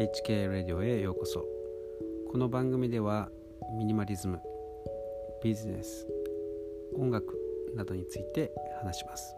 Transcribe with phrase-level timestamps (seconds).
[0.00, 1.44] HK ラディオへようこそ。
[2.32, 3.28] この番組では
[3.76, 4.40] ミニマリズム
[5.44, 6.06] ビジネス
[6.96, 7.38] 音楽
[7.76, 8.50] などについて
[8.82, 9.36] 話します。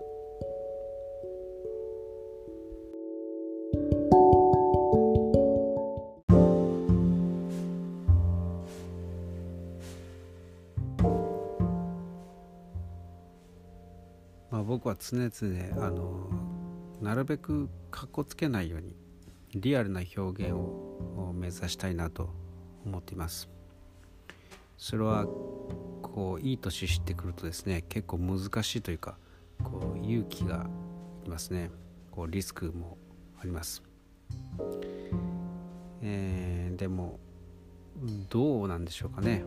[14.49, 16.31] まあ僕は常々あの
[17.01, 19.02] なるべくかっこつけないように
[19.55, 22.31] リアルな表現を目指したいなと
[22.85, 23.49] 思っています。
[24.77, 29.17] それはこういい年してくるとですね結構難しいというか
[29.63, 30.69] こう勇気が
[31.25, 31.71] いますね。
[32.11, 32.99] こうリスクも
[33.41, 33.83] あります、
[36.03, 37.19] えー、でも
[38.29, 39.45] どうなんでしょうかね。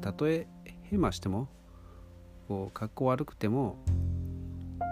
[0.00, 0.46] たとえ
[0.82, 1.48] ヘマしても
[2.46, 3.78] こう格好悪くても
[4.78, 4.84] こ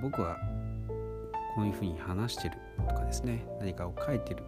[0.00, 0.38] う僕は
[1.58, 2.56] こういうふうに話してる
[2.88, 4.44] とかですね何かを書いてる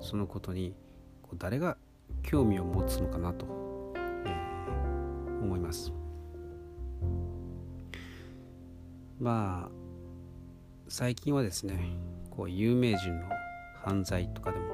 [0.00, 0.74] そのことに
[1.20, 1.76] こう誰が
[2.22, 3.44] 興味を持つのかなと、
[3.94, 5.92] えー、思います。
[9.20, 9.70] まあ
[10.88, 11.78] 最近はですね
[12.30, 13.28] こう有名人の
[13.84, 14.64] 犯罪とかでも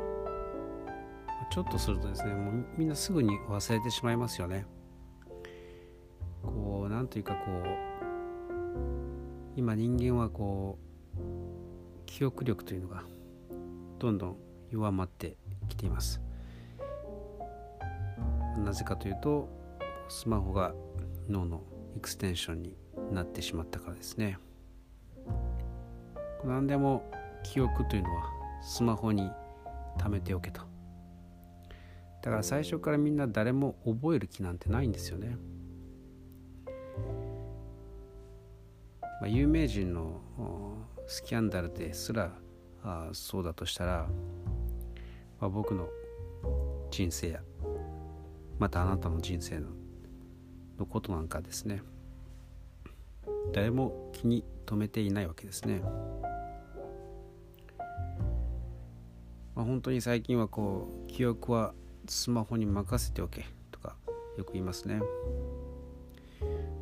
[1.50, 4.66] ちょっとするとですねもうみんなすぐに忘れてしまいますよね。
[6.44, 7.66] こうなんというかこう
[9.56, 10.85] 今人間はこう
[12.06, 13.02] 記憶力というのが
[13.98, 14.36] どんどん
[14.70, 15.36] 弱まって
[15.68, 16.20] きています。
[18.58, 19.48] なぜかというと
[20.08, 20.74] スマホが
[21.28, 21.62] 脳の
[21.96, 22.76] エクステンションに
[23.12, 24.38] なってしまったからですね。
[26.44, 27.10] 何でも
[27.42, 28.30] 記憶というのは
[28.62, 29.30] スマホに
[29.98, 30.62] 貯めておけと。
[32.22, 35.36] だから最初からみんな誰も覚える気なんてないんですよね、
[39.20, 40.20] まあ、有名人の
[41.06, 42.32] スキャンダルですら
[42.82, 44.08] あそうだとしたら、
[45.40, 45.88] まあ、僕の
[46.90, 47.40] 人生や
[48.58, 49.68] またあなたの人生の
[50.78, 51.82] のことなんかですね
[53.52, 55.80] 誰も気に留めていないわけですね。
[59.54, 61.72] まあ、本当に最近はこう記憶は
[62.06, 63.96] スマホに任せておけとか
[64.36, 65.00] よく言いますね。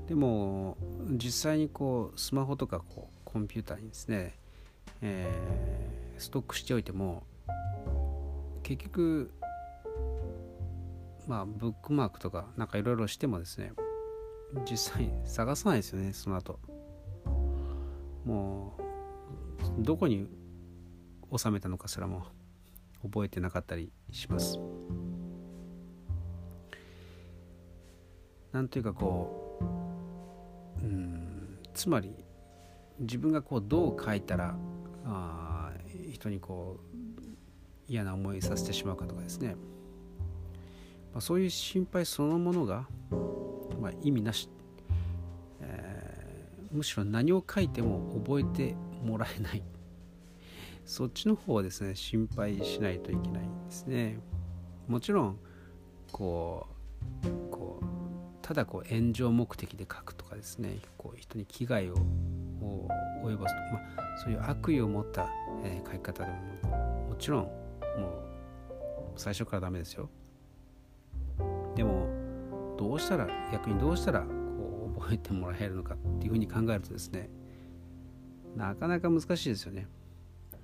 [0.09, 0.77] でも
[1.13, 4.33] 実際にこうスマホとかこうコンピューターにですね、
[5.03, 7.25] えー、ストックしておいても
[8.63, 9.33] 結局
[11.27, 13.73] まあブックマークとかなんかいろいろしてもですね
[14.71, 16.61] 実際探さないですよねその後。
[18.25, 18.77] も
[19.79, 20.29] うどこに
[21.37, 22.27] 収めたのかすらも
[23.03, 24.61] 覚えてなかったりします。
[28.53, 29.59] なんというかこ
[30.81, 32.24] ううんつまり
[33.01, 34.57] 自分がこうどう書いたら
[35.05, 35.73] あ
[36.13, 36.95] 人にこう
[37.89, 39.57] 嫌な思いさせてしまうかとかですね。
[41.13, 42.89] まあ、そういう心配そのものが、
[43.81, 44.49] まあ、意味なし、
[45.61, 49.63] えー、むしろ何を書いても覚えてもらえない。
[50.85, 54.19] そっちの方はですね心配しないといけないんですね。
[54.89, 55.39] もちろん
[56.13, 56.67] こ
[57.23, 57.85] うこう
[58.43, 60.79] ただこう炎上目的で書くとかですね。
[60.99, 61.95] こう人に危害を
[63.25, 65.29] 及ぼすと、まあ、そういう悪意を持った、
[65.65, 70.09] えー、書き方でももちろんもう最初からダメですよ
[71.75, 72.09] でも
[72.79, 77.29] どうしたら逆にどうしたらこう覚えてもらえるのかっていうふうに考えるとですね
[78.57, 79.89] なかなか難しいですよね。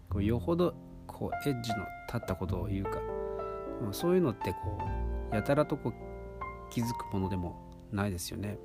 [0.09, 0.75] こうよほど
[1.07, 3.01] こうエッジの立ったことを言うか
[3.93, 4.79] そういうのってこ
[5.33, 5.93] うやたらとこう
[6.71, 7.57] 気づくものでも
[7.93, 8.59] ないですよね。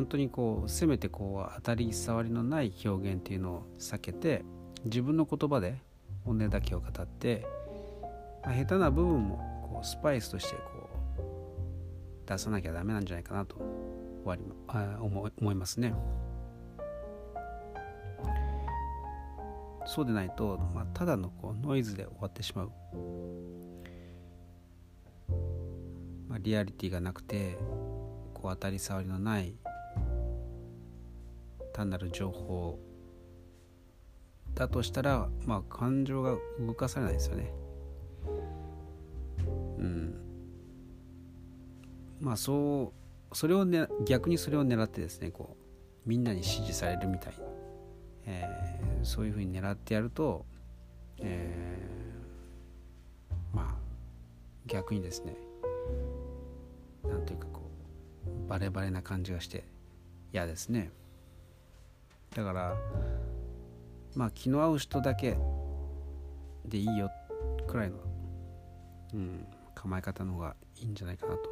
[0.00, 4.46] 本当にこうせめてこう当たり障りのない表現っていうのを避けて
[4.86, 5.76] 自分の言葉で
[6.24, 7.46] 本音だけを語って
[8.42, 9.36] まあ、下手な部分も
[9.70, 10.88] こうスパイスとしてこ
[12.24, 15.94] う出さなきゃダメなんじゃないかなと終わりあ思思いますね。
[19.84, 22.72] そうでないと、まあ、ただのこうノイズで終わってしまう、
[26.28, 27.58] まあ、リアリティがなくて
[28.32, 29.54] こう当たり障りのない
[31.80, 32.78] 単なる情報
[34.54, 37.54] だとしたら、まあ、感情が動かされないですよね。
[39.78, 40.14] うん。
[42.20, 42.92] まあそ
[43.32, 45.56] うそれを、ね、逆にそれを狙ってですねこ
[46.04, 47.34] うみんなに支持されるみたい、
[48.26, 50.44] えー、そういうふうに狙ってやると、
[51.18, 53.74] えー、まあ
[54.66, 55.34] 逆にですね
[57.08, 57.62] なんというかこ
[58.26, 59.64] うバレバレな感じがして
[60.32, 60.90] 嫌ですね。
[62.34, 62.76] だから
[64.14, 65.36] まあ気の合う人だけ
[66.64, 67.10] でいいよ
[67.66, 67.96] くらいの、
[69.14, 71.50] うん、構え方の方がいいんじゃないかなと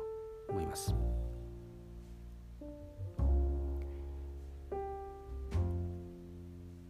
[0.48, 0.94] 思います。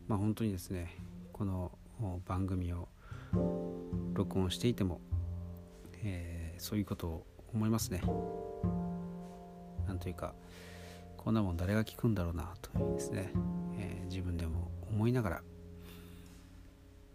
[0.06, 0.94] まあ本当にですね
[1.32, 1.70] この
[2.26, 2.88] 番組を
[4.14, 5.00] 録音していても、
[6.02, 8.00] えー、そういうことを思いますね。
[9.87, 10.34] なんというか
[11.29, 13.31] こんなもん誰が聞くんだろうなというですね、
[13.79, 15.43] えー、自分でも思いながら、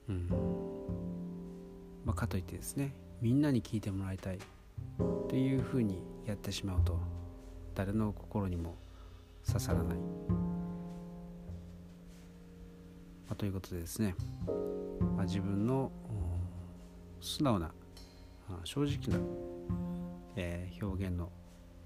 [0.07, 0.29] うん
[2.05, 4.37] まあ、かといってですねみんなに聞いてもらいたい
[5.29, 6.99] というふうにやってしまうと
[7.73, 8.75] 誰の心にも
[9.47, 9.97] 刺さらない。
[9.97, 10.03] ま
[13.31, 14.13] あ、ということでですね、
[15.15, 15.91] まあ、自分の
[17.19, 17.71] 素直な
[18.63, 19.25] 正直な、
[20.35, 21.31] えー、表現の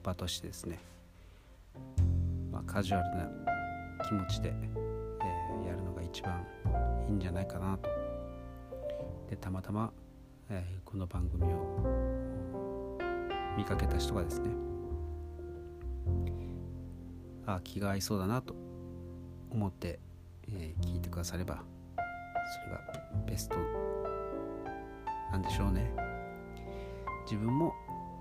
[0.03, 0.77] 場としてですね、
[2.57, 3.29] まあ、カジュアルな
[4.07, 6.43] 気持ちで、えー、やるのが一番
[7.07, 7.87] いいんじゃないかなと。
[9.29, 9.93] でたまたま、
[10.49, 12.67] えー、この番組を
[13.55, 14.49] 見かけた人がですね
[17.45, 18.55] あ気が合いそうだなと
[19.51, 19.99] 思って、
[20.49, 21.61] えー、聞いてくだされば
[21.95, 22.81] それが
[23.27, 23.57] ベスト
[25.31, 25.93] なんでしょうね。
[27.29, 27.73] 自分も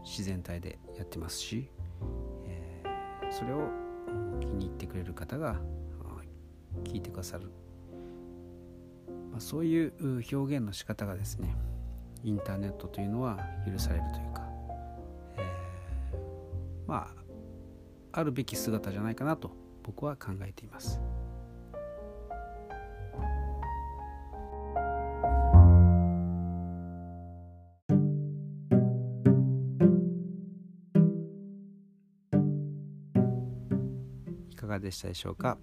[0.05, 1.71] 自然体でやってますし、
[2.45, 3.86] えー、それを
[4.41, 5.57] 気に入ってくれる方が
[6.85, 7.51] 聞いてくださる、
[9.31, 9.93] まあ、そういう
[10.33, 11.55] 表現の仕方がですね
[12.23, 13.39] インターネットというのは
[13.71, 14.43] 許されるというか、
[15.39, 17.09] えー、ま
[18.13, 19.51] ああるべき姿じゃないかなと
[19.83, 21.01] 僕は考えています。
[34.67, 35.59] がでしたでしょうか？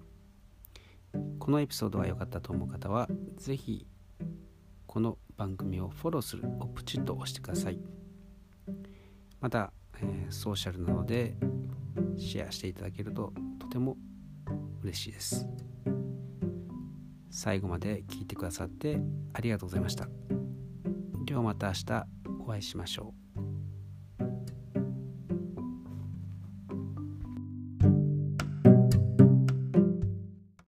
[1.38, 3.86] このエピソードが良かったと思う方は是非
[4.86, 7.78] この番組をフォローするをプチッと押してください。
[9.40, 11.36] また、えー、ソーシャルなので
[12.16, 13.96] シェアしていただけるととても
[14.82, 15.46] 嬉しいです。
[17.30, 19.00] 最後まで聞いてくださって
[19.32, 20.08] ありがとうございました。
[21.24, 22.06] ではまた明日
[22.40, 23.23] お会いしましょう。